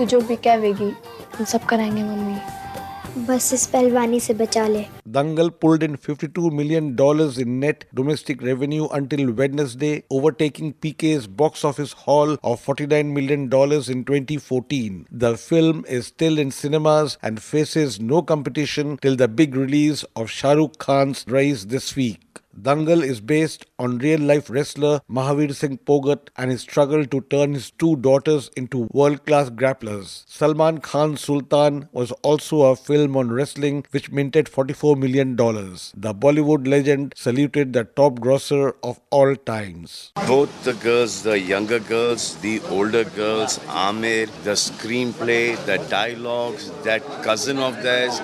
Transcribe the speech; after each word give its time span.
तू 0.00 0.04
जो 0.06 0.20
भी 0.20 0.36
कहेगी 0.44 0.90
हम 1.36 1.44
सब 1.44 1.64
कराएँगे 1.70 2.02
मम्मी। 2.02 3.26
बस 3.26 3.52
इस 3.54 3.66
पहलवानी 3.66 4.20
से 4.20 4.34
बचा 4.34 4.66
ले। 4.68 4.80
Dangal 5.08 5.48
pulled 5.62 5.82
in 5.82 5.96
52 6.08 6.50
million 6.52 6.94
dollars 6.96 7.38
in 7.38 7.50
net 7.64 7.84
domestic 7.94 8.42
revenue 8.44 8.84
until 8.98 9.26
Wednesday 9.40 9.92
overtaking 10.12 10.72
PK 10.82 11.16
box 11.36 11.64
office 11.64 11.94
haul 12.06 12.36
of 12.44 12.70
49 12.70 13.12
million 13.18 13.48
dollars 13.48 13.90
in 13.90 14.04
2014 14.10 14.98
the 15.14 15.34
film 15.38 15.84
is 15.88 16.04
still 16.04 16.38
in 16.38 16.50
cinemas 16.60 17.18
and 17.24 17.38
faces 17.38 17.98
no 18.02 18.22
competition 18.32 18.96
till 19.02 19.16
the 19.16 19.30
big 19.40 19.58
release 19.58 20.04
of 20.16 20.30
Shahrukh 20.30 20.76
Khan 20.80 21.14
Raees 21.28 21.64
this 21.74 21.96
week 21.98 22.39
Dangal 22.58 23.02
is 23.02 23.20
based 23.20 23.66
on 23.78 23.98
real 23.98 24.20
life 24.20 24.50
wrestler 24.50 25.00
Mahavir 25.08 25.54
Singh 25.54 25.78
Phogat 25.78 26.28
and 26.36 26.50
his 26.50 26.62
struggle 26.62 27.06
to 27.06 27.20
turn 27.22 27.54
his 27.54 27.70
two 27.70 27.96
daughters 27.96 28.50
into 28.56 28.88
world 28.92 29.24
class 29.24 29.50
grapplers. 29.50 30.24
Salman 30.26 30.78
Khan's 30.78 31.20
Sultan 31.20 31.88
was 31.92 32.10
also 32.22 32.62
a 32.62 32.76
film 32.76 33.16
on 33.16 33.30
wrestling 33.30 33.84
which 33.92 34.10
minted 34.10 34.46
$44 34.46 34.98
million. 34.98 35.36
The 35.36 36.14
Bollywood 36.14 36.66
legend 36.66 37.14
saluted 37.16 37.72
the 37.72 37.84
top 37.84 38.20
grosser 38.20 38.74
of 38.82 39.00
all 39.10 39.36
times. 39.36 40.12
Both 40.26 40.64
the 40.64 40.74
girls, 40.74 41.22
the 41.22 41.38
younger 41.38 41.78
girls, 41.78 42.36
the 42.38 42.60
older 42.68 43.04
girls, 43.04 43.58
Aamir, 43.60 44.26
the 44.42 44.52
screenplay, 44.52 45.56
the 45.66 45.78
dialogues, 45.88 46.70
that 46.82 47.02
cousin 47.22 47.58
of 47.58 47.82
theirs 47.82 48.20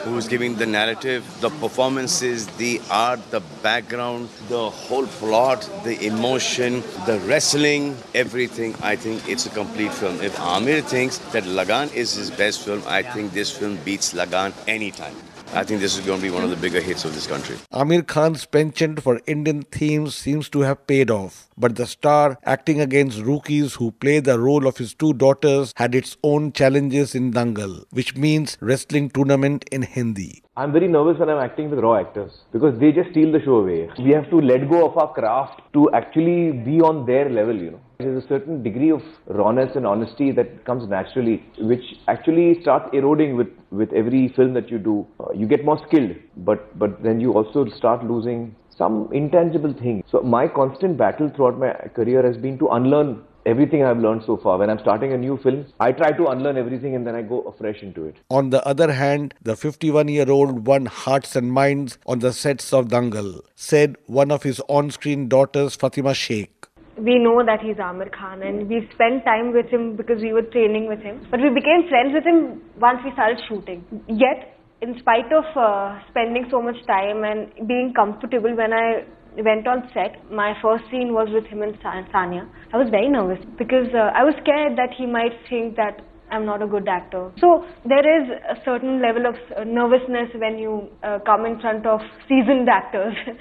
who's 0.00 0.28
giving 0.28 0.56
the 0.56 0.66
narrative, 0.66 1.24
the 1.40 1.50
performances, 1.50 2.46
the 2.58 2.80
art, 2.90 3.20
the 3.30 3.40
background, 3.62 4.28
the 4.48 4.70
whole 4.70 5.06
plot, 5.06 5.68
the 5.84 6.06
emotion, 6.06 6.82
the 7.06 7.20
wrestling, 7.26 7.96
everything. 8.14 8.74
I 8.82 8.96
think 8.96 9.28
it's 9.28 9.46
a 9.46 9.50
complete 9.50 9.92
film. 9.92 10.20
If 10.20 10.36
Aamir 10.36 10.82
thinks 10.82 11.18
that 11.32 11.44
Lagaan 11.44 11.92
is 11.94 12.14
his 12.14 12.30
best 12.30 12.64
film, 12.64 12.82
I 12.86 13.02
think 13.02 13.32
this 13.32 13.56
film 13.56 13.78
beats 13.84 14.12
Lagaan 14.12 14.52
anytime. 14.66 15.14
I 15.52 15.64
think 15.64 15.80
this 15.80 15.98
is 15.98 16.06
going 16.06 16.20
to 16.20 16.22
be 16.22 16.30
one 16.30 16.44
of 16.44 16.50
the 16.50 16.56
bigger 16.56 16.80
hits 16.80 17.04
of 17.04 17.12
this 17.12 17.26
country. 17.26 17.56
Aamir 17.72 18.06
Khan's 18.06 18.46
penchant 18.46 19.02
for 19.02 19.20
Indian 19.26 19.62
themes 19.62 20.14
seems 20.14 20.48
to 20.50 20.60
have 20.60 20.86
paid 20.86 21.10
off, 21.10 21.48
but 21.58 21.74
the 21.74 21.88
star 21.88 22.38
acting 22.44 22.80
against 22.80 23.18
rookies 23.18 23.74
who 23.74 23.90
play 23.90 24.20
the 24.20 24.38
role 24.38 24.68
of 24.68 24.76
his 24.76 24.94
two 24.94 25.12
daughters 25.12 25.72
had 25.76 25.92
its 25.94 26.16
own 26.22 26.52
challenges 26.52 27.16
in 27.16 27.32
Dangal, 27.32 27.84
which 27.90 28.14
means 28.14 28.56
wrestling 28.60 29.10
tournament 29.10 29.64
in 29.72 29.82
Hindi. 29.82 30.44
I'm 30.56 30.72
very 30.72 30.88
nervous 30.88 31.16
when 31.16 31.30
I'm 31.30 31.38
acting 31.38 31.70
with 31.70 31.78
raw 31.78 32.00
actors 32.00 32.32
because 32.52 32.76
they 32.80 32.90
just 32.90 33.10
steal 33.12 33.30
the 33.30 33.40
show 33.40 33.58
away. 33.58 33.88
We 34.00 34.10
have 34.10 34.28
to 34.30 34.40
let 34.40 34.68
go 34.68 34.84
of 34.84 34.98
our 34.98 35.12
craft 35.12 35.62
to 35.74 35.88
actually 35.92 36.50
be 36.50 36.80
on 36.80 37.06
their 37.06 37.30
level, 37.30 37.54
you 37.54 37.70
know. 37.70 37.80
There's 38.00 38.24
a 38.24 38.26
certain 38.26 38.60
degree 38.60 38.90
of 38.90 39.00
rawness 39.28 39.76
and 39.76 39.86
honesty 39.86 40.32
that 40.32 40.64
comes 40.64 40.88
naturally, 40.88 41.44
which 41.60 41.84
actually 42.08 42.60
starts 42.62 42.90
eroding 42.92 43.36
with, 43.36 43.46
with 43.70 43.92
every 43.92 44.32
film 44.34 44.52
that 44.54 44.70
you 44.70 44.78
do. 44.78 45.06
Uh, 45.20 45.30
you 45.32 45.46
get 45.46 45.64
more 45.64 45.80
skilled, 45.86 46.16
but, 46.38 46.76
but 46.76 47.00
then 47.00 47.20
you 47.20 47.32
also 47.32 47.64
start 47.76 48.04
losing 48.04 48.56
some 48.76 49.08
intangible 49.12 49.72
thing. 49.72 50.02
So 50.10 50.20
my 50.20 50.48
constant 50.48 50.98
battle 50.98 51.30
throughout 51.36 51.60
my 51.60 51.72
career 51.94 52.26
has 52.26 52.36
been 52.36 52.58
to 52.58 52.68
unlearn 52.70 53.22
everything 53.46 53.84
I've 53.84 53.98
learned 53.98 54.22
so 54.26 54.36
far. 54.36 54.58
When 54.58 54.70
I'm 54.70 54.78
starting 54.80 55.12
a 55.12 55.16
new 55.18 55.36
film, 55.38 55.66
I 55.78 55.92
try 55.92 56.12
to 56.12 56.26
unlearn 56.26 56.56
everything 56.56 56.94
and 56.94 57.06
then 57.06 57.14
I 57.14 57.22
go 57.22 57.40
afresh 57.42 57.82
into 57.82 58.04
it. 58.04 58.16
On 58.28 58.50
the 58.50 58.66
other 58.66 58.92
hand, 58.92 59.34
the 59.42 59.56
51 59.56 60.08
year 60.08 60.30
old 60.30 60.66
won 60.66 60.86
hearts 60.86 61.36
and 61.36 61.52
minds 61.52 61.98
on 62.06 62.20
the 62.20 62.32
sets 62.32 62.72
of 62.72 62.88
Dangal, 62.88 63.40
said 63.54 63.96
one 64.06 64.30
of 64.30 64.42
his 64.42 64.60
on 64.68 64.90
screen 64.90 65.28
daughters, 65.28 65.74
Fatima 65.76 66.14
Sheikh. 66.14 66.50
We 66.98 67.18
know 67.18 67.42
that 67.44 67.60
he's 67.60 67.76
Aamir 67.76 68.12
Khan 68.12 68.42
and 68.42 68.68
we 68.68 68.86
spent 68.92 69.24
time 69.24 69.54
with 69.54 69.66
him 69.66 69.96
because 69.96 70.20
we 70.20 70.34
were 70.34 70.42
training 70.42 70.86
with 70.86 71.00
him. 71.00 71.26
But 71.30 71.40
we 71.40 71.48
became 71.48 71.88
friends 71.88 72.12
with 72.12 72.24
him 72.24 72.60
once 72.78 72.98
we 73.04 73.12
started 73.12 73.40
shooting. 73.48 73.84
Yet, 74.06 74.58
in 74.82 74.98
spite 74.98 75.32
of 75.32 75.44
uh, 75.56 75.98
spending 76.10 76.46
so 76.50 76.60
much 76.60 76.76
time 76.86 77.24
and 77.24 77.68
being 77.68 77.92
comfortable 77.94 78.54
when 78.54 78.72
I 78.72 79.04
went 79.42 79.66
on 79.66 79.88
set, 79.94 80.30
my 80.30 80.54
first 80.62 80.84
scene 80.90 81.12
was 81.12 81.28
with 81.32 81.46
him 81.46 81.62
and 81.62 81.74
Sanya. 81.80 82.48
I 82.72 82.76
was 82.76 82.88
very 82.90 83.08
nervous 83.08 83.44
because 83.58 83.88
uh, 83.94 84.10
I 84.14 84.24
was 84.24 84.34
scared 84.42 84.76
that 84.76 84.90
he 84.96 85.06
might 85.06 85.32
think 85.48 85.76
that 85.76 86.00
I'm 86.30 86.46
not 86.46 86.62
a 86.62 86.66
good 86.66 86.88
actor. 86.88 87.32
So 87.38 87.66
there 87.84 88.22
is 88.22 88.30
a 88.48 88.56
certain 88.64 89.02
level 89.02 89.26
of 89.26 89.34
uh, 89.56 89.64
nervousness 89.64 90.30
when 90.34 90.58
you 90.58 90.88
uh, 91.02 91.18
come 91.26 91.44
in 91.44 91.60
front 91.60 91.86
of 91.86 92.00
seasoned 92.28 92.68
actors. 92.68 93.16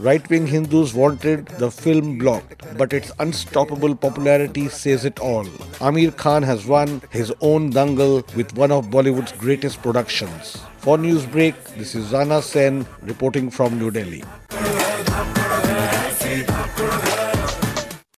Right 0.00 0.28
wing 0.28 0.48
Hindus 0.48 0.92
wanted 0.92 1.46
the 1.46 1.70
film 1.70 2.18
blocked, 2.18 2.64
but 2.76 2.92
its 2.92 3.12
unstoppable 3.20 3.94
popularity 3.94 4.68
says 4.68 5.04
it 5.04 5.20
all. 5.20 5.44
Aamir 5.78 6.16
Khan 6.16 6.42
has 6.42 6.66
won 6.66 7.00
his 7.10 7.32
own 7.40 7.70
dangal 7.72 8.34
with 8.34 8.56
one 8.56 8.72
of 8.72 8.86
Bollywood's 8.86 9.30
greatest 9.32 9.82
productions. 9.82 10.58
For 10.84 10.98
Newsbreak, 10.98 11.54
this 11.78 11.94
is 11.94 12.12
Rana 12.12 12.42
Senn 12.42 12.86
reporting 13.04 13.50
from 13.50 13.78
New 13.78 13.90
Delhi. 13.90 14.22